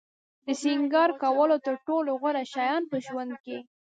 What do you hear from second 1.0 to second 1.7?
کولو